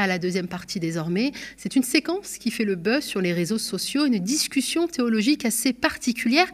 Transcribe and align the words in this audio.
à 0.00 0.06
la 0.06 0.18
deuxième 0.18 0.48
partie 0.48 0.80
désormais. 0.80 1.32
C'est 1.56 1.76
une 1.76 1.82
séquence 1.82 2.38
qui 2.38 2.50
fait 2.50 2.64
le 2.64 2.74
buzz 2.74 3.04
sur 3.04 3.20
les 3.20 3.32
réseaux 3.32 3.58
sociaux, 3.58 4.06
une 4.06 4.18
discussion 4.18 4.88
théologique 4.88 5.44
assez 5.44 5.72
particulière 5.72 6.46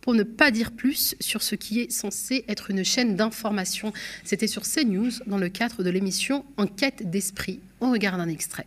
pour 0.00 0.14
ne 0.14 0.22
pas 0.22 0.50
dire 0.50 0.70
plus 0.72 1.14
sur 1.20 1.42
ce 1.42 1.54
qui 1.54 1.80
est 1.80 1.90
censé 1.90 2.44
être 2.48 2.70
une 2.70 2.84
chaîne 2.84 3.16
d'information. 3.16 3.92
C'était 4.24 4.46
sur 4.46 4.62
CNews 4.62 5.10
dans 5.26 5.38
le 5.38 5.48
cadre 5.48 5.82
de 5.82 5.90
l'émission 5.90 6.44
Enquête 6.56 7.10
d'esprit. 7.10 7.60
On 7.80 7.90
regarde 7.90 8.20
un 8.20 8.28
extrait. 8.28 8.66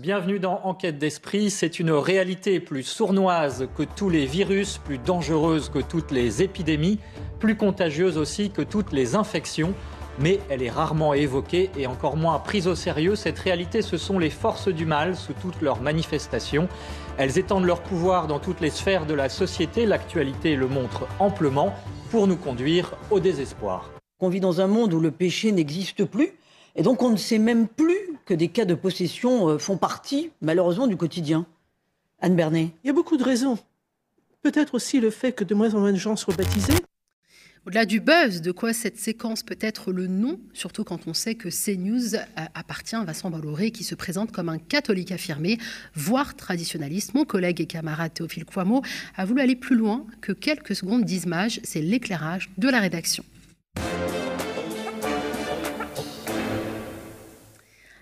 Bienvenue 0.00 0.38
dans 0.38 0.60
Enquête 0.64 0.98
d'esprit. 0.98 1.50
C'est 1.50 1.78
une 1.78 1.90
réalité 1.90 2.60
plus 2.60 2.82
sournoise 2.82 3.68
que 3.76 3.82
tous 3.82 4.10
les 4.10 4.26
virus, 4.26 4.78
plus 4.78 4.98
dangereuse 4.98 5.68
que 5.68 5.80
toutes 5.80 6.12
les 6.12 6.42
épidémies, 6.42 6.98
plus 7.40 7.56
contagieuse 7.56 8.16
aussi 8.16 8.50
que 8.50 8.62
toutes 8.62 8.92
les 8.92 9.14
infections. 9.14 9.74
Mais 10.18 10.40
elle 10.50 10.62
est 10.62 10.70
rarement 10.70 11.14
évoquée 11.14 11.70
et 11.76 11.86
encore 11.86 12.16
moins 12.16 12.38
prise 12.38 12.68
au 12.68 12.74
sérieux. 12.74 13.16
Cette 13.16 13.38
réalité, 13.38 13.82
ce 13.82 13.96
sont 13.96 14.18
les 14.18 14.30
forces 14.30 14.68
du 14.68 14.84
mal 14.84 15.16
sous 15.16 15.32
toutes 15.32 15.60
leurs 15.60 15.80
manifestations. 15.80 16.68
Elles 17.18 17.38
étendent 17.38 17.64
leur 17.64 17.82
pouvoir 17.82 18.26
dans 18.26 18.38
toutes 18.38 18.60
les 18.60 18.70
sphères 18.70 19.06
de 19.06 19.14
la 19.14 19.28
société. 19.28 19.86
L'actualité 19.86 20.56
le 20.56 20.68
montre 20.68 21.06
amplement 21.18 21.74
pour 22.10 22.26
nous 22.26 22.36
conduire 22.36 22.94
au 23.10 23.20
désespoir. 23.20 23.90
On 24.20 24.28
vit 24.28 24.40
dans 24.40 24.60
un 24.60 24.66
monde 24.66 24.92
où 24.94 25.00
le 25.00 25.10
péché 25.10 25.50
n'existe 25.50 26.04
plus 26.04 26.32
et 26.76 26.82
donc 26.82 27.02
on 27.02 27.10
ne 27.10 27.16
sait 27.16 27.38
même 27.38 27.68
plus 27.68 28.18
que 28.24 28.34
des 28.34 28.48
cas 28.48 28.64
de 28.64 28.74
possession 28.74 29.48
euh, 29.48 29.58
font 29.58 29.76
partie, 29.76 30.30
malheureusement, 30.40 30.86
du 30.86 30.96
quotidien. 30.96 31.46
Anne 32.20 32.36
Bernet. 32.36 32.70
Il 32.82 32.86
y 32.86 32.90
a 32.90 32.92
beaucoup 32.92 33.16
de 33.16 33.24
raisons. 33.24 33.58
Peut-être 34.42 34.74
aussi 34.74 35.00
le 35.00 35.10
fait 35.10 35.32
que 35.32 35.44
de 35.44 35.54
moins 35.54 35.74
en 35.74 35.80
moins 35.80 35.92
de 35.92 35.98
gens 35.98 36.16
soient 36.16 36.34
baptisés. 36.34 36.74
Au-delà 37.64 37.86
du 37.86 38.00
buzz, 38.00 38.42
de 38.42 38.50
quoi 38.50 38.72
cette 38.72 38.98
séquence 38.98 39.44
peut 39.44 39.58
être 39.60 39.92
le 39.92 40.08
nom, 40.08 40.40
surtout 40.52 40.82
quand 40.82 41.06
on 41.06 41.14
sait 41.14 41.36
que 41.36 41.48
CNews 41.48 42.16
euh, 42.16 42.18
appartient 42.54 42.96
à 42.96 43.04
Vincent 43.04 43.30
Bolloré, 43.30 43.70
qui 43.70 43.84
se 43.84 43.94
présente 43.94 44.32
comme 44.32 44.48
un 44.48 44.58
catholique 44.58 45.12
affirmé, 45.12 45.58
voire 45.94 46.34
traditionnaliste. 46.34 47.14
Mon 47.14 47.24
collègue 47.24 47.60
et 47.60 47.66
camarade 47.66 48.12
Théophile 48.14 48.44
Quamo 48.44 48.82
a 49.14 49.24
voulu 49.24 49.42
aller 49.42 49.54
plus 49.54 49.76
loin 49.76 50.04
que 50.20 50.32
quelques 50.32 50.74
secondes 50.74 51.04
d'image. 51.04 51.60
C'est 51.62 51.82
l'éclairage 51.82 52.50
de 52.58 52.68
la 52.68 52.80
rédaction. 52.80 53.24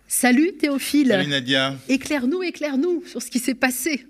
Salut 0.08 0.54
Théophile. 0.54 1.08
Salut 1.08 1.28
Nadia. 1.28 1.76
Éclaire-nous, 1.90 2.42
éclaire-nous 2.42 3.04
sur 3.06 3.20
ce 3.20 3.30
qui 3.30 3.38
s'est 3.38 3.54
passé. 3.54 4.06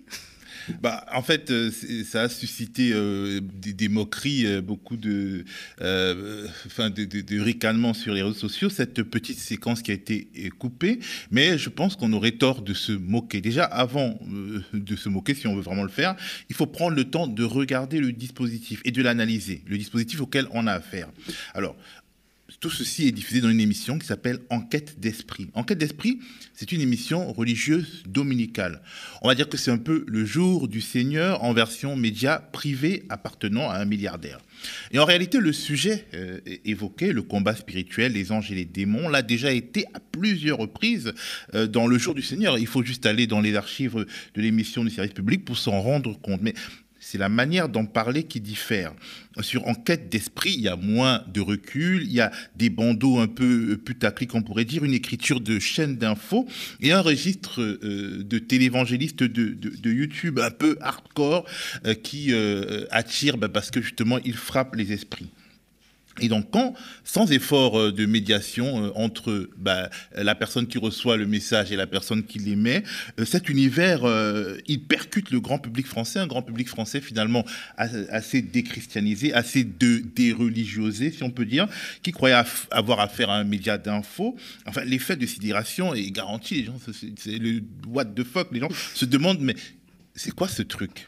Bah, 0.81 1.05
en 1.13 1.23
fait, 1.23 1.51
euh, 1.51 1.71
ça 2.05 2.23
a 2.23 2.29
suscité 2.29 2.91
euh, 2.93 3.41
des, 3.43 3.89
moqueries, 3.89 4.47
euh, 4.47 4.61
beaucoup 4.61 4.97
de, 4.97 5.45
de, 5.81 7.41
ricanements 7.41 7.95
sur 7.95 8.15
les 8.15 8.23
réseaux 8.23 8.35
sociaux, 8.35 8.71
cette 8.71 9.03
petite 9.03 9.39
séquence 9.39 9.83
qui 9.83 9.91
a 9.91 9.95
été 9.95 10.29
coupée. 10.59 11.01
Mais 11.31 11.59
je 11.59 11.69
pense 11.69 11.97
qu'on 11.97 12.13
aurait 12.13 12.33
tort 12.33 12.63
de 12.63 12.75
se 12.75 12.93
moquer. 12.93 13.41
Déjà, 13.41 13.65
avant 13.65 14.19
de 14.73 14.97
se 14.97 15.09
moquer, 15.09 15.35
si 15.35 15.47
on 15.47 15.55
veut 15.55 15.63
vraiment 15.63 15.83
le 15.83 15.89
faire, 15.89 16.17
il 16.49 16.57
faut 16.57 16.67
prendre 16.67 16.97
le 16.97 17.05
temps 17.05 17.27
de 17.27 17.45
regarder 17.45 18.01
le 18.01 18.13
dispositif 18.13 18.81
et 18.85 18.91
de 18.91 19.03
l'analyser, 19.03 19.63
le 19.67 19.79
dispositif 19.79 20.21
auquel 20.21 20.47
on 20.53 20.67
a 20.67 20.73
affaire. 20.73 21.09
Alors, 21.55 21.77
tout 22.59 22.71
ceci 22.71 23.07
est 23.07 23.13
diffusé 23.13 23.41
dans 23.41 23.51
une 23.51 23.61
émission 23.61 23.99
qui 23.99 24.07
s'appelle 24.07 24.41
Enquête 24.51 24.99
d'esprit. 24.99 25.49
Enquête 25.55 25.79
d'esprit, 25.79 26.19
c'est 26.55 26.73
une 26.73 26.81
émission 26.81 27.33
religieuse 27.33 28.03
dominicale. 28.07 28.83
On 29.23 29.29
va 29.29 29.35
dire 29.35 29.49
que 29.49 29.57
c'est 29.57 29.71
un 29.71 29.79
peu 29.79 30.05
le 30.09 30.25
jour 30.25 30.67
du 30.67 30.81
Seigneur 30.81 31.45
en 31.45 31.53
version 31.53 31.97
média 31.97 32.39
privé 32.53 33.05
appartenant 33.09 33.71
à 33.71 33.77
un 33.77 33.85
milliardaire. 33.85 34.41
Et 34.91 34.99
en 34.99 35.05
réalité, 35.05 35.39
le 35.39 35.53
sujet 35.53 36.07
euh, 36.15 36.41
évoqué, 36.65 37.13
le 37.13 37.23
combat 37.23 37.55
spirituel, 37.55 38.13
les 38.13 38.33
anges 38.33 38.51
et 38.51 38.55
les 38.55 38.65
démons, 38.65 39.09
l'a 39.09 39.23
déjà 39.23 39.53
été 39.53 39.85
à 39.95 40.01
plusieurs 40.01 40.59
reprises 40.59 41.13
euh, 41.55 41.67
dans 41.67 41.87
le 41.87 41.99
jour 41.99 42.15
du 42.15 42.23
Seigneur. 42.23 42.59
Il 42.59 42.67
faut 42.67 42.83
juste 42.83 43.07
aller 43.07 43.27
dans 43.27 43.41
les 43.41 43.55
archives 43.55 44.07
de 44.35 44.43
l'émission 44.43 44.85
du 44.85 44.91
service 44.91 45.15
public 45.15 45.45
pour 45.45 45.57
s'en 45.57 45.81
rendre 45.81 46.19
compte. 46.21 46.41
Mais 46.43 46.55
c'est 47.01 47.19
la 47.19 47.31
manière 47.31 47.69
d'en 47.69 47.87
parler 47.87 48.25
qui 48.25 48.41
diffère. 48.41 48.93
Sur 49.41 49.67
Enquête 49.67 50.11
d'esprit, 50.11 50.53
il 50.55 50.61
y 50.61 50.69
a 50.69 50.77
moins 50.77 51.25
de 51.33 51.41
recul, 51.41 52.03
il 52.03 52.13
y 52.13 52.21
a 52.21 52.31
des 52.57 52.69
bandeaux 52.69 53.19
un 53.19 53.27
peu 53.27 53.79
putaclic, 53.79 54.35
on 54.35 54.43
pourrait 54.43 54.67
dire, 54.67 54.85
une 54.85 54.93
écriture 54.93 55.41
de 55.41 55.59
chaîne 55.59 55.97
d'infos 55.97 56.47
et 56.81 56.93
un 56.93 57.01
registre 57.01 57.63
euh, 57.63 58.23
de 58.23 58.39
télévangélistes 58.39 59.25
de, 59.25 59.91
YouTube 59.91 60.39
un 60.39 60.51
peu 60.51 60.77
hardcore 60.81 61.47
euh, 61.87 61.95
qui 61.95 62.33
euh, 62.33 62.85
attire 62.91 63.39
bah, 63.39 63.49
parce 63.49 63.71
que 63.71 63.81
justement, 63.81 64.19
il 64.25 64.35
frappe 64.35 64.77
les 64.77 64.93
esprits. 64.93 65.31
Et 66.21 66.29
donc, 66.29 66.51
quand, 66.51 66.75
sans 67.05 67.31
effort 67.31 67.79
euh, 67.79 67.93
de 67.93 68.05
médiation 68.05 68.85
euh, 68.85 68.91
entre 68.95 69.49
bah, 69.57 69.91
la 70.15 70.35
personne 70.35 70.67
qui 70.67 70.79
reçoit 70.79 71.17
le 71.17 71.27
message 71.27 71.71
et 71.71 71.77
la 71.77 71.87
personne 71.87 72.25
qui 72.25 72.39
l'émet, 72.39 72.83
euh, 73.19 73.25
cet 73.25 73.49
univers, 73.49 74.01
il 74.67 74.83
percute 74.83 75.31
le 75.31 75.41
grand 75.41 75.59
public 75.59 75.87
français, 75.87 76.19
un 76.19 76.27
grand 76.27 76.43
public 76.43 76.69
français 76.69 77.01
finalement 77.01 77.45
assez 77.77 78.43
déchristianisé, 78.43 79.33
assez 79.33 79.65
déreligiosé, 79.65 81.11
si 81.11 81.23
on 81.23 81.31
peut 81.31 81.45
dire, 81.45 81.69
qui 82.03 82.13
croyait 82.13 82.37
avoir 82.71 83.01
affaire 83.01 83.31
à 83.31 83.37
un 83.37 83.45
média 83.45 83.79
d'info. 83.79 84.37
Enfin, 84.67 84.83
l'effet 84.85 85.17
de 85.17 85.27
sidération 85.27 85.95
est 85.95 86.11
garanti. 86.11 86.57
Les 86.57 86.65
gens, 86.65 86.79
c'est 87.17 87.39
le 87.39 87.63
what 87.87 88.07
the 88.07 88.25
fuck. 88.25 88.49
Les 88.53 88.61
gens 88.61 88.69
se 88.95 89.05
demandent, 89.05 89.41
mais 89.41 89.55
c'est 90.15 90.33
quoi 90.33 90.49
ce 90.49 90.63
truc? 90.63 91.07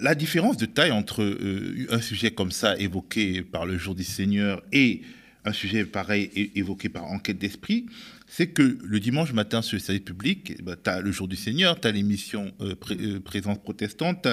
La 0.00 0.14
différence 0.14 0.56
de 0.56 0.66
taille 0.66 0.90
entre 0.90 1.22
euh, 1.22 1.86
un 1.90 2.00
sujet 2.00 2.30
comme 2.30 2.52
ça 2.52 2.76
évoqué 2.78 3.42
par 3.42 3.66
le 3.66 3.76
jour 3.76 3.94
du 3.94 4.04
Seigneur 4.04 4.62
et 4.72 5.02
un 5.44 5.52
sujet 5.52 5.84
pareil 5.84 6.50
évoqué 6.56 6.88
par 6.88 7.04
Enquête 7.04 7.38
d'Esprit, 7.38 7.86
c'est 8.26 8.48
que 8.48 8.78
le 8.82 8.98
dimanche 8.98 9.32
matin 9.32 9.62
sur 9.62 9.76
le 9.76 9.80
service 9.80 10.02
public, 10.02 10.54
eh 10.58 10.62
ben, 10.62 10.76
tu 10.82 10.90
as 10.90 11.00
le 11.00 11.12
jour 11.12 11.28
du 11.28 11.36
Seigneur, 11.36 11.80
tu 11.80 11.86
as 11.86 11.92
l'émission 11.92 12.52
euh, 12.60 12.74
euh, 12.90 13.20
Présence 13.20 13.58
protestante, 13.58 14.26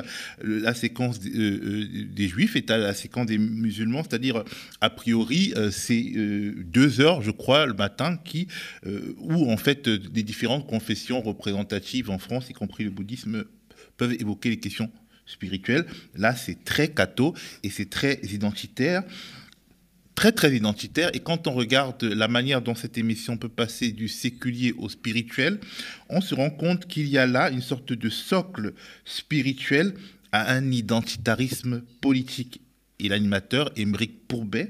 la 0.44 0.74
séquence 0.74 1.20
des 1.20 2.28
Juifs 2.28 2.56
et 2.56 2.66
tu 2.66 2.74
as 2.74 2.80
la 2.80 2.96
séquence 2.96 3.28
des 3.28 3.38
musulmans, 3.38 4.02
c'est-à-dire, 4.02 4.44
a 4.82 4.90
priori, 4.90 5.53
c'est 5.70 6.14
deux 6.66 7.00
heures, 7.00 7.22
je 7.22 7.30
crois, 7.30 7.68
le 7.68 7.76
matin, 7.76 8.18
qui, 8.18 8.48
où 9.20 9.52
en 9.52 9.58
fait, 9.58 9.88
des 9.88 10.24
différentes 10.24 10.66
confessions 10.66 11.22
représentatives 11.22 12.09
en 12.09 12.18
France, 12.18 12.50
y 12.50 12.53
compris 12.53 12.84
le 12.84 12.90
bouddhisme, 12.90 13.46
peuvent 13.98 14.14
évoquer 14.20 14.50
les 14.50 14.59
questions 14.59 14.92
spirituel. 15.26 15.86
Là, 16.16 16.36
c'est 16.36 16.64
très 16.64 16.90
catho 16.90 17.34
et 17.64 17.70
c'est 17.70 17.90
très 17.90 18.20
identitaire. 18.24 19.04
Très, 20.16 20.31
très 20.31 20.56
identitaire. 20.56 21.09
Et 21.16 21.20
quand 21.20 21.48
on 21.48 21.54
regarde 21.54 22.03
la 22.03 22.28
manière 22.28 22.62
dont 22.62 22.76
cette 22.76 23.00
émission 23.00 23.36
peut 23.36 23.50
passer 23.50 23.92
du 23.92 24.08
séculier 24.08 24.72
au 24.78 24.88
spirituel, 24.88 25.59
on 26.08 26.22
se 26.22 26.36
rend 26.36 26.52
compte 26.52 26.86
qu'il 26.86 27.08
y 27.08 27.18
a 27.18 27.26
là 27.26 27.50
une 27.50 27.62
sorte 27.62 27.94
de 27.94 28.09
socle 28.09 28.74
spirituel 29.06 29.96
à 30.32 30.53
un 30.53 30.72
identitarisme 30.72 31.82
politique. 32.00 32.62
Et 33.00 33.09
l'animateur, 33.09 33.72
Émeric 33.76 34.28
Pourbet, 34.28 34.70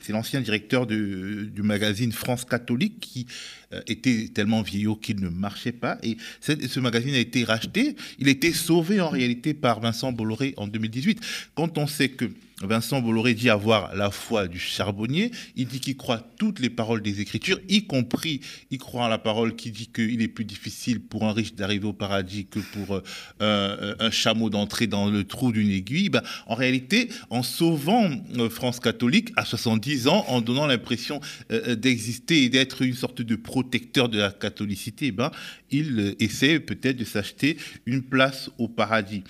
c'est 0.00 0.12
l'ancien 0.12 0.40
directeur 0.40 0.86
du 0.86 1.62
magazine 1.62 2.12
France 2.12 2.44
Catholique 2.44 3.00
qui 3.00 3.26
euh, 3.72 3.80
était 3.86 4.30
tellement 4.34 4.62
vieillot 4.62 4.96
qu'il 4.96 5.20
ne 5.20 5.28
marchait 5.28 5.72
pas. 5.72 5.98
Et 6.02 6.16
ce 6.40 6.80
magazine 6.80 7.14
a 7.14 7.18
été 7.18 7.44
racheté. 7.44 7.96
Il 8.18 8.28
a 8.28 8.30
été 8.30 8.52
sauvé 8.52 9.00
en 9.00 9.08
réalité 9.08 9.54
par 9.54 9.80
Vincent 9.80 10.12
Bolloré 10.12 10.54
en 10.56 10.66
2018. 10.66 11.20
Quand 11.54 11.78
on 11.78 11.86
sait 11.86 12.08
que 12.08 12.30
Vincent 12.62 13.00
Bolloré 13.00 13.32
dit 13.34 13.48
avoir 13.48 13.94
la 13.96 14.10
foi 14.10 14.46
du 14.46 14.58
charbonnier. 14.58 15.30
Il 15.56 15.66
dit 15.66 15.80
qu'il 15.80 15.96
croit 15.96 16.22
toutes 16.38 16.60
les 16.60 16.68
paroles 16.68 17.00
des 17.00 17.20
Écritures, 17.20 17.58
y 17.68 17.86
compris, 17.86 18.40
il 18.70 18.78
croit 18.78 19.04
en 19.04 19.08
la 19.08 19.18
parole 19.18 19.56
qui 19.56 19.70
dit 19.70 19.86
qu'il 19.86 20.20
est 20.20 20.28
plus 20.28 20.44
difficile 20.44 21.00
pour 21.00 21.24
un 21.24 21.32
riche 21.32 21.54
d'arriver 21.54 21.86
au 21.86 21.92
paradis 21.92 22.46
que 22.46 22.58
pour 22.58 22.96
euh, 22.96 23.02
euh, 23.40 23.94
un 23.98 24.10
chameau 24.10 24.50
d'entrer 24.50 24.86
dans 24.86 25.10
le 25.10 25.24
trou 25.24 25.52
d'une 25.52 25.70
aiguille. 25.70 26.10
Ben, 26.10 26.22
en 26.46 26.54
réalité, 26.54 27.08
en 27.30 27.42
sauvant 27.42 28.10
euh, 28.36 28.50
France 28.50 28.80
catholique 28.80 29.30
à 29.36 29.44
70 29.44 30.08
ans, 30.08 30.24
en 30.28 30.40
donnant 30.40 30.66
l'impression 30.66 31.20
d'exister 31.50 32.44
et 32.44 32.48
d'être 32.48 32.82
une 32.82 32.94
sorte 32.94 33.22
de 33.22 33.36
protecteur 33.36 34.08
de 34.08 34.18
la 34.18 34.30
catholicité, 34.30 35.12
ben, 35.12 35.30
il 35.70 36.16
essaie 36.20 36.60
peut-être 36.60 36.96
de 36.96 37.04
s'acheter 37.04 37.56
une 37.86 38.02
place 38.02 38.50
au 38.58 38.68
paradis. 38.68 39.24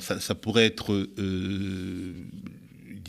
Ça, 0.00 0.20
ça 0.20 0.34
pourrait 0.34 0.66
être 0.66 1.06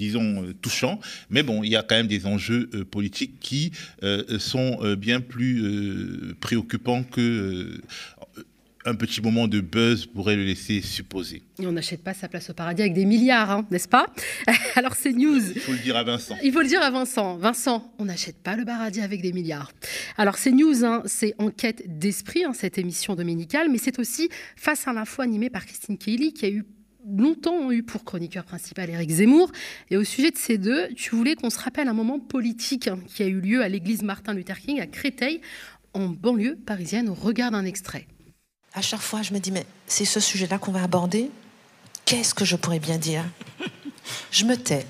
disons, 0.02 0.44
euh, 0.44 0.54
touchant. 0.62 1.00
Mais 1.30 1.44
bon, 1.44 1.64
il 1.64 1.70
y 1.70 1.76
a 1.76 1.84
quand 1.84 1.96
même 1.96 2.08
des 2.08 2.26
enjeux 2.26 2.70
euh, 2.74 2.84
politiques 2.84 3.40
qui 3.40 3.72
euh, 4.04 4.40
sont 4.40 4.80
bien 4.98 5.22
plus 5.22 6.36
préoccupants 6.40 7.04
que 7.04 7.80
un 8.84 8.96
petit 8.96 9.22
moment 9.22 9.48
de 9.48 9.60
buzz 9.60 10.08
pourrait 10.08 10.36
le 10.36 10.44
laisser 10.44 10.82
supposer. 10.82 11.44
Et 11.62 11.68
on 11.68 11.72
n'achète 11.72 12.04
pas 12.04 12.16
sa 12.16 12.28
place 12.28 12.50
au 12.50 12.54
paradis 12.54 12.82
avec 12.82 12.94
des 12.94 13.06
milliards, 13.06 13.52
hein, 13.52 13.68
n'est-ce 13.70 13.88
pas? 13.88 14.08
Alors 14.76 14.96
c'est 14.96 15.14
news. 15.14 15.52
Il 15.54 15.62
faut 15.62 15.74
le 15.74 15.78
dire 15.78 15.96
à 15.96 16.04
Vincent. 16.04 16.36
Il 16.44 16.52
faut 16.52 16.62
le 16.62 16.68
dire 16.68 16.82
à 16.82 16.90
Vincent. 16.90 17.38
Vincent, 17.38 17.94
on 18.00 18.06
n'achète 18.06 18.38
pas 18.38 18.56
le 18.56 18.66
paradis 18.66 19.02
avec 19.02 19.22
des 19.22 19.34
milliards. 19.34 19.72
Alors 20.18 20.38
c'est 20.40 20.52
news, 20.52 20.84
hein, 20.84 21.04
c'est 21.06 21.36
enquête 21.38 22.00
d'esprit, 22.00 22.44
hein, 22.44 22.54
cette 22.54 22.80
émission 22.80 23.16
dominicale, 23.16 23.68
mais 23.70 23.78
c'est 23.78 24.00
aussi 24.00 24.30
face 24.56 24.88
à 24.88 24.94
l'info 24.94 25.22
animée 25.22 25.52
par 25.52 25.66
Christine 25.68 25.98
Kelly 25.98 26.34
qui 26.34 26.46
a 26.46 26.50
eu 26.50 26.66
longtemps 27.08 27.72
eu 27.72 27.84
pour 27.84 28.04
chroniqueur 28.04 28.44
principal 28.44 28.90
Éric 28.90 29.10
Zemmour. 29.10 29.52
Et 29.90 29.98
au 29.98 30.04
sujet 30.04 30.32
de 30.32 30.38
ces 30.38 30.58
deux, 30.58 30.90
tu 30.96 31.16
voulais 31.16 31.36
qu'on 31.36 31.50
se 31.50 31.60
rappelle 31.60 31.88
un 31.88 31.94
moment 31.94 32.20
politique 32.20 32.88
hein, 32.88 33.00
qui 33.08 33.24
a 33.24 33.28
eu 33.28 33.40
lieu 33.40 33.62
à 33.62 33.70
l'église 33.70 34.04
Martin 34.04 34.34
Luther 34.34 34.60
King 34.60 34.80
à 34.80 34.88
Créteil 34.88 35.42
en 35.94 36.08
banlieue 36.08 36.56
parisienne. 36.56 37.10
On 37.10 37.14
regarde 37.14 37.56
un 37.56 37.66
extrait. 37.66 38.08
À 38.74 38.82
chaque 38.82 39.02
fois, 39.02 39.22
je 39.22 39.34
me 39.34 39.40
dis, 39.40 39.52
mais 39.52 39.66
c'est 39.88 40.06
ce 40.06 40.20
sujet-là 40.20 40.58
qu'on 40.58 40.72
va 40.72 40.84
aborder 40.84 41.30
Qu'est-ce 42.06 42.34
que 42.34 42.46
je 42.46 42.56
pourrais 42.56 42.80
bien 42.80 42.98
dire? 42.98 43.24
Je 44.32 44.46
me 44.46 44.58
tais. 44.58 44.86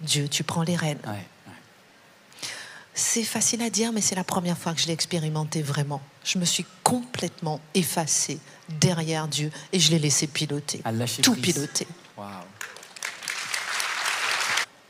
Dieu, 0.00 0.28
tu 0.28 0.44
prends 0.44 0.62
les 0.62 0.76
rênes. 0.76 0.98
C'est 2.98 3.24
facile 3.24 3.60
à 3.60 3.68
dire, 3.68 3.92
mais 3.92 4.00
c'est 4.00 4.14
la 4.14 4.24
première 4.24 4.56
fois 4.56 4.72
que 4.72 4.80
je 4.80 4.86
l'ai 4.86 4.94
expérimenté 4.94 5.60
vraiment. 5.60 6.00
Je 6.24 6.38
me 6.38 6.46
suis 6.46 6.64
complètement 6.82 7.60
effacée 7.74 8.38
derrière 8.80 9.28
Dieu 9.28 9.52
et 9.74 9.78
je 9.78 9.90
l'ai 9.90 9.98
laissé 9.98 10.26
piloter. 10.26 10.80
Tout 11.22 11.34
piloter. 11.34 11.86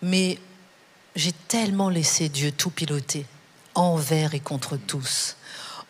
Mais 0.02 0.38
j'ai 1.16 1.32
tellement 1.32 1.88
laissé 1.88 2.28
Dieu 2.28 2.52
tout 2.52 2.70
piloter, 2.70 3.26
envers 3.74 4.34
et 4.34 4.40
contre 4.40 4.76
tous, 4.76 5.36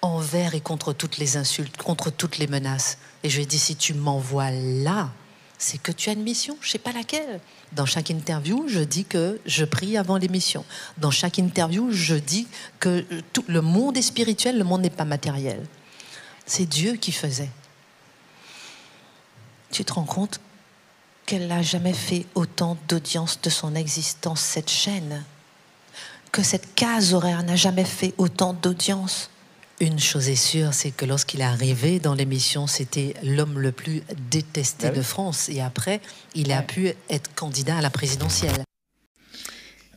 envers 0.00 0.54
et 0.54 0.62
contre 0.62 0.94
toutes 0.94 1.18
les 1.18 1.36
insultes, 1.36 1.76
contre 1.76 2.10
toutes 2.10 2.38
les 2.38 2.46
menaces. 2.46 2.96
Et 3.24 3.28
je 3.28 3.36
lui 3.36 3.42
ai 3.42 3.46
dit, 3.46 3.58
si 3.58 3.76
tu 3.76 3.92
m'envoies 3.92 4.50
là, 4.52 5.10
c'est 5.58 5.78
que 5.78 5.92
tu 5.92 6.10
as 6.10 6.12
une 6.12 6.22
mission, 6.22 6.56
je 6.60 6.70
sais 6.70 6.78
pas 6.78 6.92
laquelle. 6.92 7.40
Dans 7.72 7.86
chaque 7.86 8.10
interview, 8.10 8.66
je 8.68 8.80
dis 8.80 9.04
que 9.04 9.40
je 9.46 9.64
prie 9.64 9.96
avant 9.96 10.16
l'émission. 10.16 10.64
Dans 10.98 11.10
chaque 11.10 11.38
interview, 11.38 11.90
je 11.92 12.14
dis 12.14 12.46
que 12.78 13.04
tout, 13.32 13.44
le 13.48 13.62
monde 13.62 13.96
est 13.96 14.02
spirituel, 14.02 14.58
le 14.58 14.64
monde 14.64 14.82
n'est 14.82 14.90
pas 14.90 15.04
matériel. 15.04 15.66
C'est 16.44 16.66
Dieu 16.66 16.94
qui 16.94 17.12
faisait. 17.12 17.50
Tu 19.70 19.84
te 19.84 19.92
rends 19.92 20.04
compte 20.04 20.40
qu'elle 21.24 21.48
n'a 21.48 21.62
jamais 21.62 21.92
fait 21.92 22.26
autant 22.34 22.76
d'audience 22.88 23.40
de 23.40 23.50
son 23.50 23.74
existence, 23.74 24.40
cette 24.40 24.70
chaîne? 24.70 25.24
Que 26.30 26.42
cette 26.42 26.74
case 26.74 27.14
horaire 27.14 27.42
n'a 27.42 27.56
jamais 27.56 27.84
fait 27.84 28.14
autant 28.18 28.52
d'audience? 28.52 29.30
Une 29.81 29.99
chose 29.99 30.28
est 30.28 30.37
sûre, 30.37 30.73
c'est 30.73 30.90
que 30.90 31.05
lorsqu'il 31.05 31.40
est 31.40 31.44
arrivé 31.44 31.99
dans 31.99 32.14
l'émission, 32.14 32.67
c'était 32.67 33.14
l'homme 33.23 33.58
le 33.58 33.73
plus 33.73 34.02
détesté 34.31 34.87
ah 34.88 34.90
de 34.90 35.02
France. 35.02 35.49
Et 35.49 35.61
après, 35.61 36.00
il 36.34 36.50
a 36.52 36.62
pu 36.62 36.88
être 37.11 37.34
candidat 37.34 37.78
à 37.78 37.81
la 37.82 37.90
présidentielle. 37.90 38.64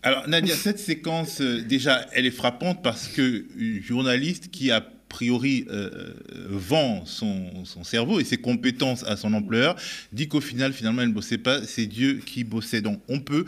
Alors, 0.04 0.28
Nadia, 0.28 0.56
cette 0.56 0.80
séquence, 0.80 1.42
euh, 1.42 1.62
déjà, 1.62 2.06
elle 2.14 2.26
est 2.26 2.32
frappante 2.32 2.84
parce 2.84 3.08
que 3.08 3.46
une 3.58 3.82
journaliste 3.82 4.52
qui 4.52 4.72
a 4.72 4.82
priori 4.82 5.66
euh, 5.70 5.90
euh, 6.36 6.48
vend 6.50 7.04
son, 7.06 7.66
cerveau 7.84 8.20
et 8.20 8.24
ses 8.24 8.38
compétences 8.38 9.04
à 9.04 9.16
son 9.16 9.34
ampleur, 9.34 9.76
dit 10.12 10.28
qu'au 10.28 10.42
final, 10.42 10.74
finalement, 10.74 11.02
elle 11.02 11.10
ne 11.10 11.14
bossait 11.14 11.38
pas, 11.38 11.64
c'est 11.64 11.86
Dieu 11.86 12.22
qui 12.26 12.44
bossait. 12.44 12.82
Donc 12.82 13.02
on 13.08 13.20
peut, 13.20 13.46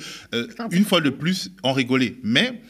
une 0.71 0.85
fois 0.85 1.01
de 1.01 1.09
plus, 1.09 1.51
en 1.61 1.73
rigoler. 1.73 2.17
Mais 2.23 2.61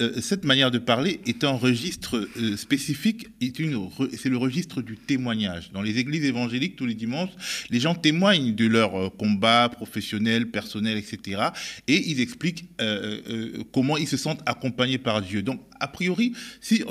euh, 0.00 0.20
cette 0.20 0.44
manière 0.44 0.70
de 0.70 0.78
parler 0.78 1.20
est 1.26 1.42
un 1.42 1.52
registre 1.52 2.28
euh, 2.36 2.56
spécifique, 2.56 3.28
c'est 3.40 4.28
le 4.28 4.36
registre 4.36 4.82
du 4.82 4.96
témoignage. 4.96 5.70
Dans 5.72 5.80
les 5.80 5.98
églises 5.98 6.24
évangéliques, 6.24 6.76
tous 6.76 6.84
les 6.84 6.94
dimanches, 6.94 7.30
les 7.70 7.80
gens 7.80 7.94
témoignent 7.94 8.54
de 8.54 8.66
leur 8.66 8.94
euh, 8.94 9.08
combat 9.08 9.70
professionnel, 9.70 10.50
personnel, 10.50 10.98
etc. 10.98 11.42
Et 11.88 12.10
ils 12.10 12.20
expliquent 12.20 12.66
comment 13.72 13.96
ils 13.96 14.08
se 14.08 14.16
sentent 14.16 14.42
accompagnés 14.46 14.98
par 14.98 15.22
Dieu. 15.22 15.42
Donc, 15.42 15.60
a 15.80 15.88
priori, 15.88 16.32
si 16.60 16.82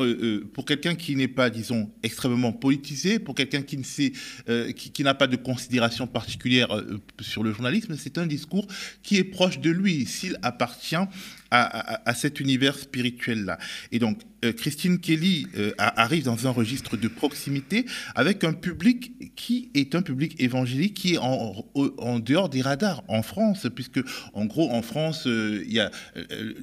pour 0.54 0.66
quelqu'un 0.66 0.96
qui 0.96 1.16
n'est 1.16 1.28
pas, 1.28 1.50
disons, 1.50 1.92
extrêmement 2.04 2.52
politisé, 2.52 3.20
pour 3.20 3.36
quelqu'un 3.36 3.62
qui 3.62 3.84
n'a 5.04 5.14
pas 5.14 5.28
de 5.28 5.36
considération 5.36 6.08
particulière 6.08 6.68
sur 7.20 7.44
le 7.44 7.52
journalisme, 7.54 7.96
c'est 7.98 8.18
un 8.18 8.28
discours 8.28 8.68
qui 9.04 9.18
est 9.18 9.24
proche 9.24 9.60
de 9.60 9.70
lui. 9.70 10.06
S'il 10.06 10.38
appartient 10.42 10.96
à, 11.56 12.14
cet 12.14 12.40
univers 12.40 12.78
spirituel-là. 12.78 13.58
Et 13.92 14.00
donc, 14.00 14.22
euh, 14.44 14.52
Christine 14.52 15.00
Kelly 15.00 15.48
euh, 15.58 15.72
arrive 15.78 16.24
dans 16.24 16.48
un 16.48 16.52
registre 16.52 16.98
de 16.98 17.08
proximité 17.08 17.86
avec 18.16 18.44
un 18.44 18.54
public 18.54 19.36
qui 19.36 19.70
est 19.74 19.96
un 19.96 20.02
public 20.02 20.36
évangélique 20.40 20.94
qui 20.94 21.16
est 21.16 21.18
en, 21.18 22.20
dehors 22.20 22.50
des 22.50 22.62
radars 22.62 23.04
en 23.08 23.22
France, 23.22 23.68
puisque 23.74 24.00
en 24.34 24.46
gros, 24.46 24.72
en 24.72 24.82
France, 24.82 25.28
euh, 25.28 25.64
il 25.66 25.74
y 25.74 25.80
a 25.80 25.92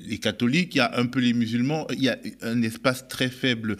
les 0.06 0.18
catholiques, 0.18 0.74
il 0.74 0.78
y 0.78 0.80
a 0.80 0.98
un 0.98 1.06
peu 1.06 1.20
les 1.20 1.32
musulmans, 1.32 1.86
il 1.92 2.02
y 2.02 2.08
a 2.08 2.18
un 2.42 2.62
espace 2.62 3.08
très 3.08 3.28
faible 3.28 3.76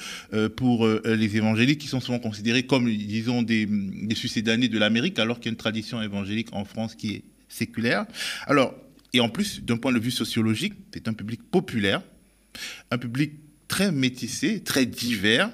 pour 0.57 0.87
les 0.87 1.37
évangéliques 1.37 1.81
qui 1.81 1.89
sont 1.89 2.01
souvent 2.01 2.19
considérés 2.19 2.65
comme, 2.65 2.89
disons, 2.91 3.43
des, 3.43 3.67
des 3.67 4.15
succédanés 4.15 4.69
de 4.69 4.79
l'Amérique, 4.79 5.19
alors 5.19 5.39
qu'il 5.39 5.47
y 5.47 5.49
a 5.49 5.53
une 5.53 5.57
tradition 5.57 6.03
évangélique 6.03 6.49
en 6.53 6.65
France 6.65 6.95
qui 6.95 7.15
est 7.15 7.23
séculaire. 7.49 8.07
Alors, 8.47 8.75
et 9.13 9.21
en 9.21 9.29
plus, 9.29 9.63
d'un 9.63 9.77
point 9.77 9.93
de 9.93 9.99
vue 9.99 10.11
sociologique, 10.11 10.75
c'est 10.93 11.09
un 11.09 11.13
public 11.13 11.43
populaire, 11.51 12.03
un 12.91 12.99
public 12.99 13.33
très 13.69 13.93
métissé, 13.93 14.63
très 14.63 14.87
divers, 14.87 15.51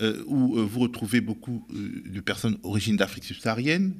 euh, 0.00 0.22
où 0.26 0.56
euh, 0.56 0.62
vous 0.62 0.80
retrouvez 0.80 1.20
beaucoup 1.20 1.66
euh, 1.72 2.02
de 2.06 2.20
personnes 2.20 2.56
origines 2.62 2.96
d'Afrique 2.96 3.24
subsaharienne, 3.24 3.94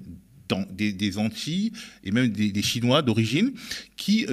des, 0.71 0.93
des, 0.93 1.19
Antilles 1.19 1.71
et 2.03 2.11
même 2.11 2.29
des, 2.29 2.63
Chinois 2.63 3.03
d'origine 3.03 3.53
qui, 3.97 4.27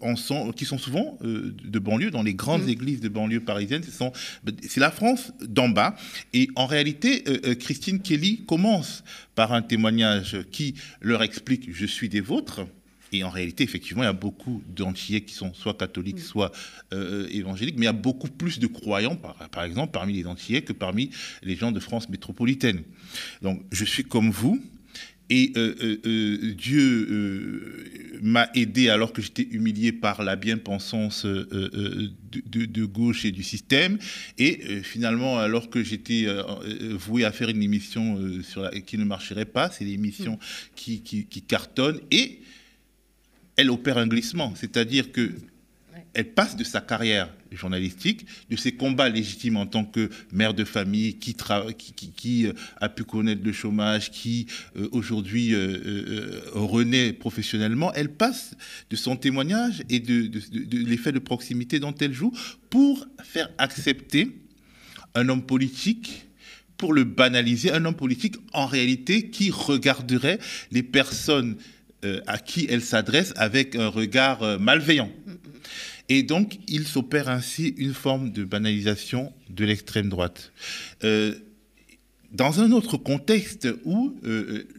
en 0.00 0.16
sont, 0.16 0.50
qui 0.52 0.64
sont 0.64 0.78
souvent 0.78 1.18
de 1.20 1.78
banlieue, 1.78 2.10
dans 2.10 2.22
les 2.22 2.32
grandes 2.32 2.64
mmh. 2.64 2.70
églises 2.70 3.00
de 3.00 3.10
banlieue 3.10 3.40
parisienne. 3.40 3.82
C'est 4.62 4.80
la 4.80 4.90
France 4.90 5.30
d'en 5.42 5.68
bas. 5.68 5.94
Et 6.32 6.48
en 6.56 6.64
réalité, 6.64 7.22
Christine 7.60 8.00
Kelly 8.00 8.46
commence 8.46 9.04
par 9.34 9.52
un 9.52 9.60
témoignage 9.60 10.38
qui 10.50 10.72
leur 11.02 11.22
explique 11.22 11.68
Je 11.70 11.84
suis 11.84 12.08
des 12.08 12.22
vôtres 12.22 12.66
et 13.12 13.24
en 13.24 13.30
réalité, 13.30 13.64
effectivement, 13.64 14.02
il 14.02 14.06
y 14.06 14.10
a 14.10 14.12
beaucoup 14.12 14.62
d'Antillais 14.68 15.22
qui 15.22 15.34
sont 15.34 15.54
soit 15.54 15.74
catholiques, 15.74 16.16
mm. 16.16 16.20
soit 16.20 16.52
euh, 16.92 17.26
évangéliques, 17.30 17.76
mais 17.76 17.82
il 17.82 17.86
y 17.86 17.88
a 17.88 17.92
beaucoup 17.92 18.28
plus 18.28 18.58
de 18.58 18.66
croyants, 18.66 19.16
par, 19.16 19.64
exemple, 19.64 19.92
parmi 19.92 20.12
les 20.12 20.26
Antillais 20.26 20.62
que 20.62 20.72
parmi 20.72 21.10
les 21.42 21.56
gens 21.56 21.72
de 21.72 21.80
France 21.80 22.08
métropolitaine. 22.08 22.82
Donc, 23.42 23.62
je 23.72 23.84
suis 23.84 24.04
comme 24.04 24.30
vous, 24.30 24.62
et 25.30 25.52
euh, 25.58 26.00
euh, 26.06 26.54
Dieu 26.54 28.18
m'a 28.22 28.48
aidé 28.54 28.88
alors 28.88 29.12
que 29.12 29.20
j'étais 29.20 29.46
humilié 29.50 29.92
par 29.92 30.22
la 30.22 30.36
bien-pensance 30.36 31.26
de, 31.26 32.84
gauche 32.86 33.26
et 33.26 33.30
du 33.30 33.42
système. 33.42 33.98
Et 34.38 34.82
finalement, 34.82 35.38
alors 35.38 35.68
que 35.68 35.84
j'étais 35.84 36.26
voué 36.92 37.26
à 37.26 37.32
faire 37.32 37.50
une 37.50 37.62
émission 37.62 38.18
sur 38.42 38.70
qui 38.86 38.96
ne 38.96 39.04
marcherait 39.04 39.44
pas, 39.44 39.70
c'est 39.70 39.84
l'émission 39.84 40.34
mm. 40.34 40.38
qui, 40.76 41.02
qui, 41.02 41.26
qui, 41.26 41.42
cartonne. 41.42 42.00
Et 42.10 42.40
elle 43.58 43.70
opère 43.70 43.98
un 43.98 44.06
glissement, 44.06 44.54
c'est-à-dire 44.56 45.12
que 45.12 45.32
elle 46.14 46.32
passe 46.32 46.56
de 46.56 46.64
sa 46.64 46.80
carrière 46.80 47.28
journalistique, 47.52 48.24
de 48.50 48.56
ses 48.56 48.72
combats 48.72 49.08
légitimes 49.08 49.56
en 49.56 49.66
tant 49.66 49.84
que 49.84 50.08
mère 50.32 50.54
de 50.54 50.64
famille, 50.64 51.18
qui, 51.18 51.34
qui, 51.34 52.46
euh, 52.46 52.52
a 52.80 52.88
pu 52.88 53.04
connaître 53.04 53.42
le 53.44 53.52
chômage, 53.52 54.10
qui 54.10 54.46
euh, 54.76 54.88
aujourd'hui 54.92 55.54
euh, 55.54 56.40
renaît 56.52 57.12
professionnellement, 57.12 57.92
elle 57.94 58.10
passe 58.10 58.54
de 58.90 58.96
son 58.96 59.16
témoignage 59.16 59.82
et 59.90 60.00
de, 60.00 60.26
de 60.26 60.78
l'effet 60.78 61.12
de 61.12 61.18
proximité 61.18 61.78
dont 61.78 61.94
elle 62.00 62.12
joue 62.12 62.32
pour 62.70 63.06
faire 63.22 63.50
accepter 63.58 64.30
un 65.14 65.28
homme 65.28 65.44
politique 65.44 66.26
pour 66.76 66.92
le 66.92 67.04
banaliser, 67.04 67.72
un 67.72 67.84
homme 67.84 67.96
politique 67.96 68.36
en 68.52 68.66
réalité 68.66 69.30
qui 69.30 69.50
regarderait 69.50 70.38
les 70.70 70.84
personnes 70.84 71.56
à 72.26 72.38
qui 72.38 72.66
elle 72.70 72.82
s'adresse 72.82 73.32
avec 73.36 73.74
un 73.76 73.88
regard 73.88 74.42
euh, 74.42 74.58
malveillant. 74.58 75.10
Et 76.08 76.22
donc, 76.22 76.58
il 76.68 76.86
s'opère 76.86 77.28
ainsi 77.28 77.74
une 77.76 77.92
forme 77.92 78.32
de 78.32 78.44
banalisation 78.44 79.32
de 79.50 79.64
l'extrême 79.64 80.08
droite. 80.08 80.52
Euh, 81.04 81.34
dans 82.32 82.60
un 82.60 82.72
autre 82.72 82.98
contexte 82.98 83.68
où 83.84 84.14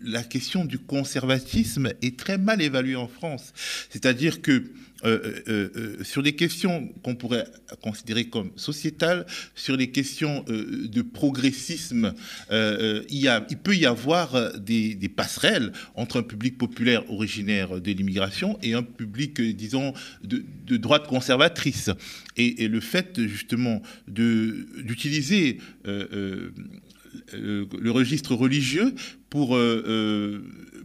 la 0.04 0.22
question 0.22 0.66
du 0.66 0.78
conservatisme 0.78 1.92
est 2.04 2.16
très 2.16 2.38
mal 2.38 2.62
évaluée 2.62 2.96
en 2.96 3.08
France, 3.08 3.54
c'est-à-dire 3.90 4.44
que 4.44 4.66
euh, 5.06 5.42
euh, 5.48 5.70
euh, 5.78 6.04
sur 6.04 6.22
des 6.22 6.34
questions 6.34 6.90
qu'on 7.04 7.16
pourrait 7.16 7.48
considérer 7.82 8.26
comme 8.26 8.52
sociétales, 8.58 9.26
sur 9.56 9.78
les 9.78 9.92
questions 9.92 10.44
de 10.48 11.02
progressisme, 11.02 12.14
il, 12.52 13.58
peut 13.64 13.76
y 13.76 13.86
avoir 13.86 14.60
des, 14.60 15.12
passerelles 15.16 15.72
entre 15.96 16.20
un 16.20 16.24
public 16.24 16.58
populaire 16.58 17.10
originaire 17.10 17.80
de 17.80 17.92
l'immigration 17.92 18.60
et 18.62 18.74
un 18.74 18.84
public, 18.84 19.42
disons, 19.42 19.94
de, 20.24 20.78
droite 20.78 21.08
conservatrice. 21.08 21.90
Et, 22.36 22.68
le 22.68 22.80
fait 22.80 23.26
justement 23.28 23.82
d'utiliser 24.08 25.60
le 25.86 26.52
registre 27.90 28.36
religieux 28.36 28.94
pour 29.30 29.58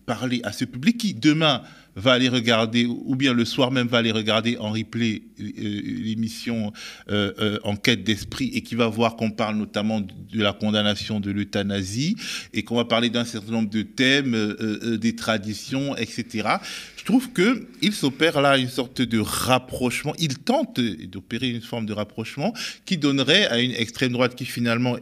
parler 0.07 0.41
à 0.45 0.53
ce 0.53 0.65
public 0.65 0.99
qui, 0.99 1.15
demain, 1.15 1.63
va 1.97 2.13
aller 2.13 2.29
regarder, 2.29 2.87
ou 2.87 3.15
bien 3.15 3.33
le 3.33 3.45
soir 3.45 3.71
même 3.71 3.87
va 3.87 3.99
aller 3.99 4.11
regarder 4.11 4.57
en 4.59 4.73
replay 4.73 5.23
euh, 5.41 5.45
l'émission 5.45 6.73
euh, 7.11 7.33
euh, 7.39 7.59
Enquête 7.63 8.03
d'esprit 8.05 8.51
et 8.55 8.63
qui 8.63 8.75
va 8.75 8.89
voir 8.89 9.17
qu'on 9.17 9.31
parle 9.31 9.57
notamment 9.57 10.01
de 10.01 10.43
la 10.43 10.53
condamnation 10.53 11.21
de 11.21 11.31
l'euthanasie 11.31 12.17
et 12.53 12.63
qu'on 12.63 12.77
va 12.77 12.85
parler 12.85 13.11
d'un 13.11 13.25
certain 13.25 13.53
nombre 13.53 13.71
de 13.71 13.83
thèmes, 13.83 14.57
des 14.99 15.15
traditions, 15.15 15.97
etc. 15.97 16.49
Je 16.97 17.05
trouve 17.05 17.31
qu'il 17.33 17.93
s'opère 17.93 18.41
là 18.41 18.59
une 18.59 18.69
sorte 18.69 19.03
de 19.03 19.19
rapprochement, 19.19 20.15
il 20.19 20.39
tente 20.39 20.81
d'opérer 20.81 21.51
une 21.51 21.61
forme 21.61 21.87
de 21.87 21.93
rapprochement 21.93 22.53
qui 22.85 22.97
donnerait 22.97 23.47
à 23.47 23.61
une 23.61 23.73
extrême 23.73 24.13
droite 24.13 24.35
qui 24.35 24.45
finalement 24.45 24.97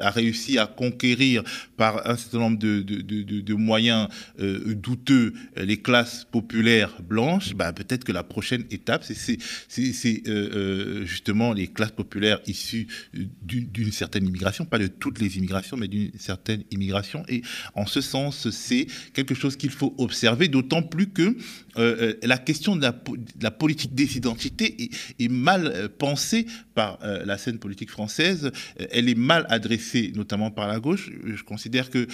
a 0.00 0.10
réussi 0.10 0.58
à 0.58 0.66
conquérir 0.66 1.42
par 1.76 2.08
un 2.08 2.16
certain 2.16 2.38
nombre 2.38 2.58
de, 2.58 2.65
de, 2.66 3.54
moyens 3.54 4.08
douteux 4.38 5.32
les 5.56 5.78
classes 5.78 6.26
populaire 6.30 7.00
blanche, 7.02 7.54
bah, 7.54 7.72
peut-être 7.72 8.04
que 8.04 8.12
la 8.12 8.22
prochaine 8.22 8.64
étape, 8.70 9.04
c'est 9.04 9.38
euh, 9.78 10.26
euh, 10.28 11.04
justement 11.04 11.52
les 11.52 11.68
classes 11.68 11.92
populaires 11.92 12.40
issues 12.46 12.86
d'une 13.12 13.92
certaine 13.92 14.26
immigration, 14.26 14.64
pas 14.64 14.78
de 14.78 14.86
toutes 14.86 15.20
les 15.20 15.36
immigrations, 15.38 15.76
mais 15.76 15.88
d'une 15.88 16.10
certaine 16.18 16.64
immigration. 16.70 17.22
Et 17.28 17.42
en 17.74 17.86
ce 17.86 18.00
sens, 18.00 18.50
c'est 18.50 18.86
quelque 19.12 19.34
chose 19.34 19.56
qu'il 19.56 19.70
faut 19.70 19.94
observer, 19.98 20.48
d'autant 20.48 20.82
plus 20.82 21.08
que 21.08 21.36
euh, 21.78 22.14
la 22.22 22.38
question 22.38 22.76
de 22.76 22.82
la, 22.82 23.50
politique 23.50 23.94
des 23.94 24.16
identités 24.16 24.90
est, 25.18 25.28
mal 25.28 25.88
pensée 25.98 26.46
par 26.74 26.98
la 27.02 27.38
scène 27.38 27.58
politique 27.58 27.90
française. 27.90 28.50
Elle 28.90 29.08
est 29.08 29.18
mal 29.18 29.46
adressée, 29.48 30.12
notamment 30.14 30.50
par 30.50 30.68
la 30.68 30.80
gauche. 30.80 31.10
Je 31.24 31.42
considère 31.42 31.90
que 31.90 32.06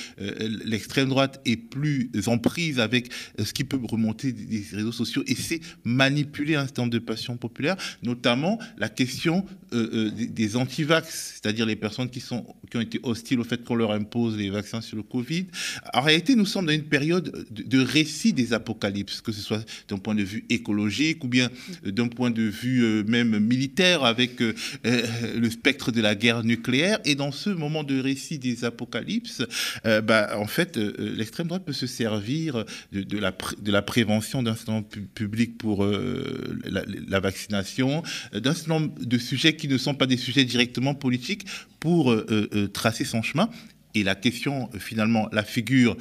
l'extrême 0.65 1.09
droite 1.09 1.41
est 1.45 1.57
plus 1.57 2.11
en 2.27 2.39
prise 2.39 2.81
avec 2.81 3.11
ce 3.43 3.53
qui 3.53 3.65
peut 3.65 3.79
remonter 3.83 4.33
des 4.33 4.65
réseaux 4.73 4.93
sociaux 4.93 5.23
et 5.27 5.35
c'est 5.35 5.61
manipuler 5.85 6.55
un 6.55 6.65
certain 6.65 6.87
de 6.87 6.99
passions 6.99 7.37
populaires, 7.37 7.77
notamment 8.03 8.59
la 8.79 8.89
question 8.89 9.45
euh, 9.75 9.89
euh, 9.95 10.11
des, 10.11 10.57
anti-vax, 10.57 11.41
c'est-à-dire 11.41 11.65
les 11.67 11.77
personnes 11.77 12.11
qui, 12.11 12.21
sont, 12.21 12.45
qui 12.71 12.77
ont 12.77 12.81
été 12.81 13.01
hostiles 13.03 13.41
au 13.41 13.45
fait 13.45 13.65
qu'on 13.65 13.75
leur 13.75 13.93
impose 13.93 14.37
les 14.37 14.51
vaccins 14.51 14.81
sur 14.81 14.97
le 14.97 15.03
Covid. 15.03 15.47
En 15.95 16.03
réalité, 16.03 16.35
nous 16.35 16.47
sommes 16.47 16.67
dans 16.67 16.73
une 16.73 16.85
période 16.85 17.47
de, 17.51 17.81
récit 17.81 18.33
des 18.33 18.53
apocalypses, 18.53 19.21
que 19.21 19.33
ce 19.33 19.41
soit 19.41 19.65
d'un 19.89 19.99
point 19.99 20.15
de 20.15 20.23
vue 20.23 20.45
écologique 20.51 21.25
ou 21.25 21.29
bien 21.29 21.49
d'un 21.85 22.09
point 22.09 22.31
de 22.31 22.43
vue 22.43 22.85
euh, 22.85 23.05
même 23.05 23.39
militaire 23.39 24.05
avec 24.05 24.41
le 24.41 25.51
spectre 25.51 25.91
de 25.91 26.01
la 26.01 26.15
guerre 26.15 26.45
nucléaire. 26.45 26.99
Et 27.05 27.15
dans 27.15 27.33
ce 27.33 27.51
moment 27.51 27.83
de 27.83 27.99
récit 28.01 28.39
des 28.39 28.65
apocalypses, 28.65 29.43
bah, 29.85 30.32
en 30.35 30.47
fait, 30.47 30.77
l'extrême 30.77 31.49
droite 31.49 31.65
peut 31.65 31.73
se 31.73 31.87
servir 31.87 32.65
de, 32.93 33.19
la, 33.19 33.35
la 33.65 33.83
prévention 33.83 34.43
d'un 34.43 34.55
certain 34.55 34.83
public 35.15 35.59
pour 35.59 35.85
euh, 35.85 36.59
la, 36.65 37.21
vaccination, 37.21 38.03
euh, 38.35 38.41
d'un 38.41 38.55
certain 38.55 38.81
nombre 38.81 38.95
de 38.99 39.19
sujets 39.19 39.57
qui 39.57 39.69
ne 39.69 39.79
sont 39.79 39.95
pas 39.95 40.07
des 40.07 40.17
sujets 40.17 40.45
directement 40.45 40.95
politiques 40.95 41.47
pour 41.81 42.13
euh, 42.13 42.71
tracer 42.73 43.05
son 43.05 43.23
chemin. 43.23 43.51
Et 43.95 44.03
la 44.03 44.15
question, 44.15 44.71
finalement, 44.79 45.29
la 45.33 45.45
figure 45.45 45.97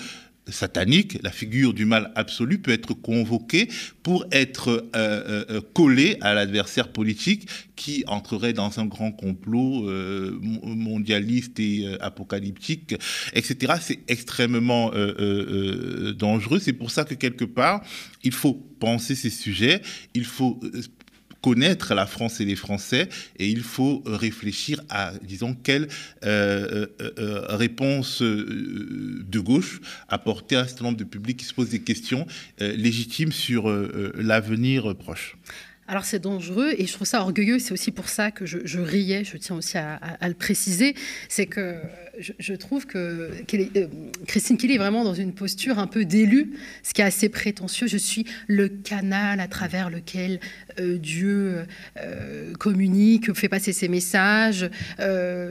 satanique, 0.47 1.19
la 1.21 1.31
figure 1.31 1.73
du 1.73 1.85
mal 1.85 2.11
absolu 2.15 2.59
peut 2.59 2.71
être 2.71 2.93
convoquée 2.93 3.69
pour 4.03 4.25
être 4.31 4.89
euh, 4.95 5.45
euh, 5.49 5.61
collée 5.73 6.17
à 6.21 6.33
l'adversaire 6.33 6.91
politique 6.91 7.47
qui 7.75 8.03
entrerait 8.07 8.53
dans 8.53 8.79
un 8.79 8.85
grand 8.85 9.11
complot 9.11 9.87
euh, 9.87 10.37
mondialiste 10.41 11.59
et 11.59 11.87
apocalyptique, 11.99 12.95
etc. 13.33 13.73
C'est 13.81 13.99
extrêmement 14.07 14.91
dangereux. 16.17 16.59
C'est 16.59 16.73
pour 16.73 16.91
ça 16.91 17.03
que 17.05 17.15
quelque 17.15 17.45
part, 17.45 17.83
il 18.23 18.33
faut 18.33 18.53
penser 18.79 19.15
ces 19.15 19.29
sujets, 19.29 19.81
il 20.13 20.25
faut 20.25 20.59
connaître 21.41 21.93
la 21.93 22.05
France 22.05 22.39
et 22.39 22.45
les 22.45 22.55
Français 22.55 23.09
et 23.37 23.47
il 23.47 23.61
faut 23.61 24.03
euh, 24.05 24.15
réfléchir 24.15 24.81
à, 24.89 25.13
disons, 25.23 25.55
quelle 25.55 25.87
euh, 26.23 26.87
euh, 27.01 27.45
réponse 27.49 28.21
de 28.21 29.39
gauche 29.39 29.81
apporter 30.07 30.55
à 30.55 30.61
un 30.61 30.67
certain 30.67 30.85
nombre 30.85 30.97
de 30.97 31.03
publics 31.03 31.37
qui 31.37 31.45
se 31.45 31.53
posent 31.53 31.69
des 31.69 31.81
questions 31.81 32.27
légitimes 32.59 33.31
sur 33.31 33.69
l'avenir 34.15 34.95
proche. 34.95 35.35
Alors 35.91 36.05
c'est 36.05 36.19
dangereux 36.19 36.73
et 36.77 36.85
je 36.85 36.93
trouve 36.93 37.05
ça 37.05 37.19
orgueilleux. 37.19 37.59
C'est 37.59 37.73
aussi 37.73 37.91
pour 37.91 38.07
ça 38.07 38.31
que 38.31 38.45
je, 38.45 38.79
riais. 38.79 39.25
Je 39.25 39.35
tiens 39.35 39.57
aussi 39.57 39.77
à, 39.77 39.99
le 40.25 40.33
préciser. 40.33 40.95
C'est 41.27 41.47
que 41.47 41.81
je, 42.17 42.53
trouve 42.53 42.87
que 42.87 43.29
euh, 43.53 43.87
Christine 44.25 44.55
Kelly 44.55 44.75
est 44.75 44.77
vraiment 44.77 45.03
dans 45.03 45.13
une 45.13 45.33
posture 45.33 45.79
un 45.79 45.87
peu 45.87 46.05
d'élu, 46.05 46.53
ce 46.81 46.93
qui 46.93 47.01
est 47.01 47.03
assez 47.03 47.27
prétentieux. 47.27 47.87
Je 47.87 47.97
suis 47.97 48.25
le 48.47 48.69
canal 48.69 49.41
à 49.41 49.49
travers 49.49 49.89
lequel 49.89 50.39
euh, 50.79 50.97
Dieu 50.97 51.65
euh, 51.97 52.53
communique, 52.53 53.33
fait 53.33 53.49
passer 53.49 53.73
ses 53.73 53.89
messages. 53.89 54.69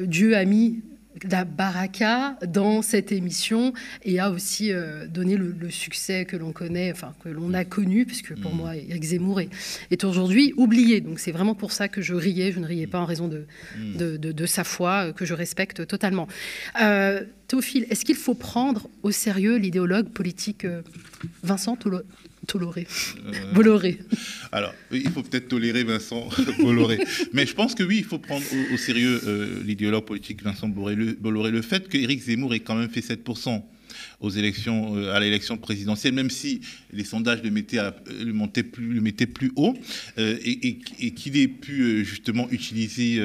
Dieu 0.07 0.39
a 0.39 0.45
mis 0.47 0.81
la 1.29 1.45
baraka 1.45 2.37
dans 2.47 2.83
cette 2.83 3.13
émission 3.13 3.73
et 4.05 4.19
a 4.19 4.31
aussi 4.31 4.73
euh, 4.73 5.07
donné 5.07 5.37
le, 5.37 5.71
succès 5.71 6.25
que 6.25 6.37
l'on 6.37 6.53
connaît, 6.53 6.91
enfin 6.91 7.15
que 7.23 7.29
l'on 7.29 7.55
a 7.55 7.65
connu, 7.65 8.05
puisque 8.07 8.35
pour 8.41 8.53
mm. 8.53 8.57
moi 8.57 8.77
Eric 8.77 9.05
Zemmour 9.05 9.41
est, 9.41 10.05
aujourd'hui 10.05 10.53
oublié. 10.57 11.01
Donc 11.01 11.19
c'est 11.19 11.33
vraiment 11.33 11.55
pour 11.55 11.73
ça 11.73 11.89
que 11.89 12.01
je 12.01 12.15
riais. 12.15 12.53
Je 12.53 12.61
ne 12.61 12.67
riais 12.67 12.87
pas 12.87 12.99
en 12.99 13.05
raison 13.05 13.29
de, 13.29 13.47
mm. 13.79 14.19
de, 14.19 14.47
sa 14.47 14.65
foi, 14.65 15.09
euh, 15.09 15.13
que 15.13 15.25
je 15.25 15.35
respecte 15.35 15.87
totalement. 15.87 16.27
Euh, 16.81 17.25
Théophile, 17.51 17.85
est-ce 17.91 18.05
qu'il 18.05 18.15
faut 18.15 18.35
prendre 18.35 18.89
au 19.03 19.11
sérieux 19.11 19.57
l'idéologue 19.57 20.09
politique 20.09 20.65
Vincent 21.43 21.77
Toloré? 22.47 22.87
Euh, 23.27 23.53
Bolloré. 23.53 23.99
Alors, 24.53 24.73
il 24.93 25.11
faut 25.11 25.25
peut-être 25.25 25.49
tolérer 25.49 25.83
Vincent 25.83 26.29
Bolloré. 26.61 27.01
Mais 27.33 27.47
je 27.47 27.55
pense 27.57 27.75
que 27.75 27.83
oui, 27.83 27.99
il 27.99 28.05
faut 28.05 28.21
prendre 28.21 28.45
au, 28.73 28.77
sérieux 28.77 29.21
euh, 29.27 29.65
l'idéologue 29.65 30.05
politique 30.05 30.45
Vincent 30.45 30.69
Bolloré. 30.69 31.51
Le 31.51 31.63
fait 31.63 31.89
qu'Éric 31.89 32.23
Zemmour 32.23 32.55
ait 32.55 32.61
quand 32.61 32.77
même 32.77 32.89
fait 32.89 33.01
7% 33.01 33.61
aux 34.21 34.31
élections, 34.31 34.97
euh, 34.97 35.15
à 35.15 35.21
l'élection 35.21 35.57
présidentielle, 35.57 36.15
même 36.15 36.31
si 36.31 36.61
les 36.93 37.05
sondages 37.05 37.43
le 37.43 37.51
mettaient, 37.51 37.81
le 38.09 38.33
montaient 38.33 38.63
plus, 38.63 38.93
le 38.93 39.01
mettaient 39.01 39.27
plus 39.27 39.53
haut, 39.57 39.75
euh, 40.19 40.37
et, 40.45 40.79
qu'il 41.13 41.37
ait 41.37 41.49
pu 41.49 41.83
euh, 41.83 42.05
justement 42.05 42.49
utiliser 42.51 43.21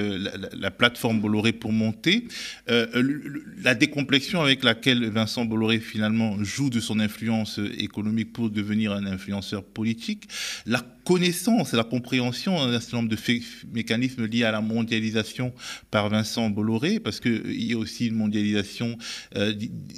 la, 0.54 0.72
plateforme 0.72 1.20
Bolloré 1.20 1.54
pour 1.54 1.72
monter. 1.72 2.28
la 2.68 3.76
décomplexion 3.76 4.42
avec 4.42 4.64
laquelle 4.64 5.10
Vincent 5.10 5.46
Bolloré 5.46 5.80
finalement 5.80 6.44
joue 6.44 6.70
de 6.70 6.80
son 6.80 7.00
influence 7.00 7.60
économique 7.78 8.34
pour 8.34 8.50
devenir 8.50 8.92
un 8.92 9.06
influenceur 9.06 9.64
politique, 9.64 10.28
la 10.66 10.82
connaissance 11.06 11.74
la 11.74 11.84
compréhension 11.84 12.56
d'un 12.66 12.80
certain 12.80 12.98
nombre 12.98 13.10
de 13.10 13.18
mécanismes 13.72 14.26
liés 14.26 14.44
à 14.44 14.52
la 14.52 14.62
mondialisation 14.62 15.54
par 15.92 16.10
Vincent 16.10 16.50
Bolloré, 16.50 17.00
parce 17.00 17.20
qu'il 17.20 17.64
y 17.64 17.74
a 17.74 17.78
aussi 17.78 18.08
une 18.08 18.16
mondialisation, 18.16 18.98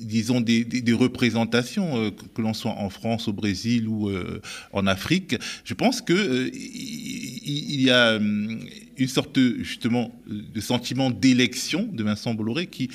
disons, 0.01 0.41
des, 0.41 0.65
des 0.67 0.93
représentations, 0.93 1.97
euh, 1.97 2.11
que 2.11 2.41
l'on 2.41 2.53
soit 2.53 2.71
en 2.71 2.89
France, 2.89 3.27
au 3.27 3.33
Brésil 3.33 3.87
ou 3.87 4.09
euh, 4.09 4.41
en 4.73 4.87
Afrique. 4.87 5.35
Je 5.63 5.73
pense 5.73 6.01
que 6.01 6.13
euh, 6.13 6.49
il 6.53 7.81
y 7.81 7.89
a 7.89 8.15
une 8.17 9.07
sorte 9.07 9.39
justement 9.59 10.13
de 10.27 10.59
sentiment 10.59 11.09
d'élection 11.11 11.87
de 11.91 12.03
Vincent 12.03 12.33
Bolloré 12.33 12.67
qui, 12.67 12.89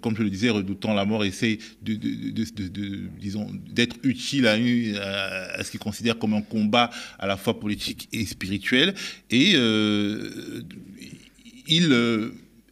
comme 0.00 0.16
je 0.16 0.22
le 0.22 0.30
disais, 0.30 0.50
redoutant 0.50 0.94
la 0.94 1.04
mort, 1.04 1.24
essaie 1.24 1.58
de, 1.82 1.94
disons, 3.20 3.50
d'être 3.70 3.96
utile 4.04 4.46
à, 4.46 4.54
à, 4.54 5.64
ce 5.64 5.70
qu'il 5.70 5.80
considère 5.80 6.18
comme 6.18 6.34
un 6.34 6.42
combat 6.42 6.90
à 7.18 7.26
la 7.26 7.36
fois 7.36 7.58
politique 7.58 8.08
et 8.12 8.24
spirituel. 8.24 8.94
Et 9.30 9.52
il 11.66 11.92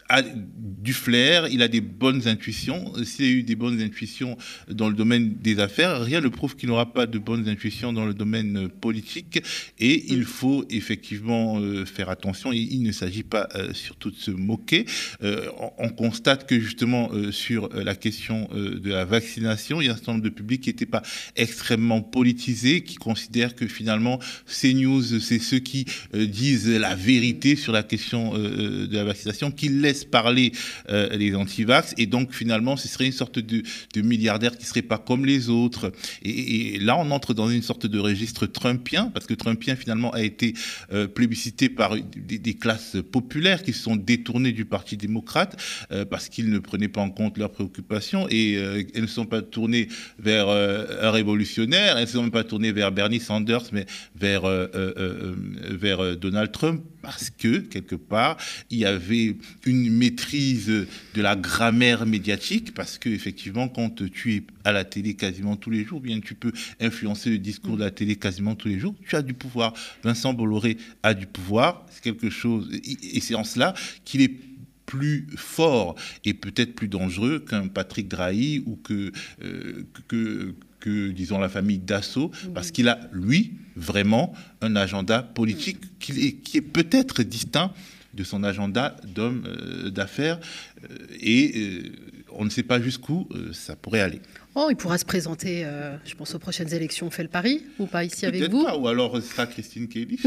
a 0.09 0.23
du 0.23 0.93
flair, 0.93 1.49
il 1.49 1.63
a 1.63 1.69
des 1.69 1.81
bonnes 1.81 2.29
intuitions. 2.29 2.93
S'il 3.05 3.25
a 3.25 3.29
eu 3.29 3.43
des 3.43 3.57
bonnes 3.57 3.81
intuitions 3.81 4.37
dans 4.69 4.89
le 4.89 4.95
domaine 4.95 5.37
des 5.41 5.59
affaires, 5.59 6.03
rien 6.03 6.21
ne 6.21 6.29
prouve 6.29 6.57
qu'il 6.57 6.69
n'aura 6.69 6.93
pas 6.93 7.07
de 7.07 7.19
bonnes 7.19 7.49
intuitions 7.49 7.93
dans 7.93 8.05
le 8.05 8.13
domaine 8.13 8.69
politique. 8.69 9.43
Et 9.79 10.13
il 10.13 10.25
faut 10.25 10.67
effectivement 10.69 11.59
euh, 11.59 11.87
faire 11.87 12.11
attention. 12.11 12.53
Il, 12.53 12.83
ne 12.83 12.93
s'agit 12.93 13.23
pas 13.23 13.49
euh, 13.55 13.73
surtout 13.73 14.11
de 14.11 14.17
se 14.17 14.31
moquer. 14.31 14.85
Euh, 15.23 15.49
on, 15.79 15.89
constate 15.89 16.47
que 16.47 16.59
justement 16.59 17.11
sur 17.31 17.69
la 17.69 17.95
question 17.95 18.49
de 18.53 18.91
la 18.91 19.05
vaccination, 19.05 19.81
il 19.81 19.87
y 19.87 19.89
a 19.89 19.93
un 19.93 19.97
certain 19.97 20.13
nombre 20.13 20.25
de 20.25 20.31
publics 20.31 20.63
qui 20.63 20.71
n'étaient 20.71 20.87
pas 20.87 21.03
extrêmement 21.37 22.03
politisés, 22.03 22.83
qui 22.83 22.97
considèrent 22.97 23.55
que 23.55 23.69
finalement 23.69 24.19
ces 24.45 24.75
news, 24.75 25.03
c'est 25.21 25.39
ceux 25.39 25.61
qui 25.61 25.87
disent 26.13 26.69
la 26.69 26.97
vérité 26.97 27.55
sur 27.55 27.73
la 27.73 27.85
question 27.85 28.37
de 28.37 28.89
la 28.91 29.05
vaccination, 29.05 29.53
qui 29.53 29.69
laissent 29.69 29.94
parler 30.03 30.53
les 30.89 31.35
antivax. 31.35 31.95
Et 31.99 32.07
donc, 32.07 32.33
finalement, 32.33 32.77
ce 32.77 32.89
serait 32.89 33.07
une 33.07 33.13
sorte 33.13 33.39
de, 33.39 33.63
milliardaire 34.01 34.53
qui 34.53 34.65
ne 34.65 34.69
serait 34.69 34.83
pas 34.83 34.99
comme 34.99 35.25
les 35.25 35.49
autres. 35.49 35.93
Et, 36.23 36.79
là, 36.81 36.97
on 36.99 37.11
entre 37.11 37.35
dans 37.35 37.49
une 37.49 37.63
sorte 37.63 37.87
de 37.87 37.99
registre 37.99 38.47
trumpien, 38.47 39.11
parce 39.13 39.27
que 39.27 39.35
trumpien, 39.35 39.77
finalement, 39.77 40.11
a 40.13 40.23
été 40.23 40.55
plébiscité 41.15 41.69
par 41.69 41.97
des, 41.97 42.55
classes 42.55 42.97
populaires 43.13 43.63
qui 43.63 43.73
se 43.73 43.83
sont 43.83 43.97
détournées 43.97 44.53
du 44.53 44.65
Parti 44.65 44.97
démocrate 44.97 45.61
parce 46.11 46.29
qu'ils 46.29 46.51
ne 46.51 46.59
prenaient 46.59 46.89
pas 46.89 47.01
en 47.01 47.11
compte 47.11 47.39
leurs 47.39 47.51
préoccupations 47.51 48.27
et 48.31 48.55
elles 48.55 49.03
ne 49.03 49.07
sont 49.07 49.27
pas 49.27 49.43
tournées 49.43 49.89
vers 50.19 50.49
un 50.49 51.11
révolutionnaire, 51.11 51.97
elles 51.97 52.05
ne 52.05 52.09
sont 52.09 52.31
pas 52.31 52.45
tournées 52.45 52.73
vers 52.73 52.93
Bernie 52.93 53.21
Sanders, 53.21 53.65
mais 53.73 53.87
vers, 54.15 54.45
euh, 54.45 54.67
euh, 54.75 54.93
euh, 54.97 55.35
vers 55.71 56.17
Donald 56.17 56.53
Trump, 56.53 56.83
parce 57.05 57.29
que, 57.29 57.59
quelque 57.59 57.97
part, 57.97 58.39
il 58.71 58.79
y 58.79 58.87
avait 58.87 59.37
une 59.67 59.91
maîtrise 59.93 60.67
de 60.67 61.23
la 61.23 61.37
grammaire 61.37 62.07
médiatique, 62.07 62.73
parce 62.73 62.97
que, 62.97 63.11
effectivement, 63.11 63.69
quand 63.69 64.03
tu 64.11 64.37
es 64.37 64.43
à 64.65 64.73
la 64.73 64.85
télé 64.85 65.13
quasiment 65.15 65.57
tous 65.57 65.69
les 65.69 65.85
jours, 65.85 66.01
bien 66.01 66.19
tu 66.21 66.35
peux 66.35 66.53
influencer 66.81 67.29
le 67.29 67.39
discours 67.39 67.77
de 67.77 67.85
la 67.85 67.91
télé 67.91 68.17
quasiment 68.17 68.55
tous 68.55 68.69
les 68.69 68.79
jours, 68.79 68.95
tu 69.07 69.17
as 69.17 69.23
du 69.23 69.35
pouvoir. 69.35 69.75
Vincent 70.03 70.33
Bolloré 70.33 70.79
a 71.03 71.13
du 71.13 71.27
pouvoir, 71.27 71.87
c'est 71.91 72.03
quelque 72.03 72.31
chose, 72.31 72.71
et 72.73 73.21
c'est 73.21 73.35
en 73.35 73.45
cela 73.45 73.75
qu'il 74.07 74.23
est 74.23 74.33
plus 74.87 75.27
fort 75.37 75.95
et 76.25 76.35
peut-être 76.35 76.75
plus 76.75 76.89
dangereux 76.89 77.39
qu'un 77.39 77.69
Patrick 77.69 78.09
Drahi 78.09 78.63
ou 78.67 78.77
que, 78.77 79.13
que, 80.09 80.55
que, 80.85 81.13
disons, 81.13 81.39
la 81.39 81.49
famille 81.49 81.79
Dassault, 81.79 82.31
parce 82.53 82.71
qu'il 82.71 82.89
a, 82.89 83.01
lui, 83.11 83.55
vraiment 83.75 84.35
un 84.61 84.77
agenda 84.77 85.23
politique 85.23 85.79
qui 85.99 86.27
est, 86.27 86.33
qui 86.33 86.59
est 86.59 86.61
peut-être 86.61 87.23
distinct 87.23 87.73
de 88.13 88.23
son 88.23 88.45
agenda 88.45 88.95
d'homme 89.03 89.45
euh, 89.47 89.89
d'affaires 89.89 90.39
euh, 90.83 90.97
et 91.21 91.53
euh, 91.57 91.93
on 92.33 92.45
ne 92.45 92.51
sait 92.51 92.63
pas 92.63 92.83
jusqu'où 92.83 93.27
ça 93.53 93.77
pourrait 93.77 94.03
aller. 94.03 94.21
Oh, 94.57 94.69
il 94.71 94.77
pourra 94.77 94.99
se 94.99 95.05
présenter, 95.05 95.65
euh, 95.65 95.97
je 96.05 96.15
pense, 96.15 96.33
aux 96.37 96.39
prochaines 96.39 96.73
élections. 96.73 97.09
On 97.09 97.11
fait 97.11 97.25
le 97.25 97.29
pari 97.29 97.65
ou 97.81 97.87
pas 97.87 98.05
ici 98.05 98.25
avec 98.25 98.49
vous 98.51 98.63
pas, 98.63 98.77
Ou 98.79 98.87
alors 98.87 99.17
ce 99.17 99.23
sera 99.23 99.47
Christine 99.47 99.89
Kelly. 99.89 100.21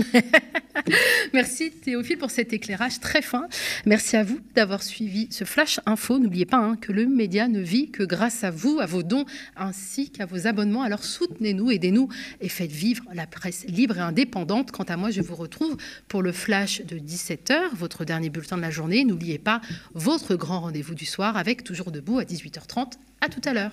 Merci 1.34 1.72
Théophile 1.72 2.18
pour 2.18 2.30
cet 2.30 2.52
éclairage 2.52 3.00
très 3.00 3.22
fin. 3.22 3.48
Merci 3.86 4.18
à 4.18 4.24
vous 4.26 4.42
d'avoir 4.54 4.84
suivi 4.84 5.30
ce 5.32 5.46
flash 5.46 5.80
info. 5.86 6.20
N'oubliez 6.20 6.46
pas 6.46 6.58
hein, 6.58 6.76
que 6.76 6.92
le 6.92 7.06
média 7.06 7.48
ne 7.48 7.62
vit 7.62 7.90
que 7.90 8.04
grâce 8.04 8.44
à 8.44 8.52
vous, 8.52 8.80
à 8.82 8.86
vos 8.86 9.02
dons 9.02 9.24
ainsi 9.56 10.10
qu'à 10.10 10.26
vos 10.26 10.46
abonnements. 10.46 10.84
Alors 10.84 11.06
soutenez-nous, 11.06 11.72
aidez-nous 11.72 12.10
et 12.42 12.50
faites 12.50 12.72
vivre 12.72 13.06
la 13.14 13.28
presse 13.28 13.66
libre 13.68 13.98
et 13.98 14.02
indépendante. 14.02 14.72
Quant 14.72 14.84
à 14.84 14.98
moi, 14.98 15.10
je 15.10 15.22
vous 15.22 15.36
retrouve 15.36 15.78
pour 16.10 16.22
le 16.22 16.34
flash 16.34 16.82
de 16.82 16.98
17h, 16.98 17.76
votre 17.76 18.04
dernier 18.04 18.30
bulletin 18.30 18.58
de 18.58 18.62
la 18.62 18.72
journée. 18.72 19.06
N'oubliez 19.06 19.40
pas 19.40 19.62
votre 19.94 20.36
grand 20.36 20.60
rendez-vous 20.60 20.96
du 20.96 21.06
soir 21.06 21.38
avec 21.38 21.64
Toujours 21.64 21.92
debout 21.92 22.20
à 22.20 22.24
18h30. 22.24 22.94
À 23.22 23.30
tout 23.30 23.42
à 23.46 23.54
l'heure. 23.54 23.72